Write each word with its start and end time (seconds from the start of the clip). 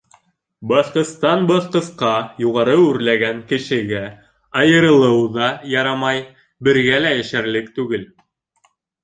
Баҫҡыстан- 0.69 1.43
баҫҡысҡа 1.51 2.13
юғары 2.43 2.73
үрләгән 2.85 3.43
кешегә 3.51 4.01
айырылыу 4.63 5.21
ҙа 5.37 5.51
ярамай, 5.75 6.25
бергә 6.71 6.99
лә 7.07 7.15
йәшәрлек 7.21 7.71
түгел. 7.79 8.11